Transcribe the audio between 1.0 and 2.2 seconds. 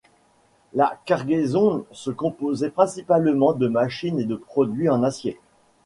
cargaison se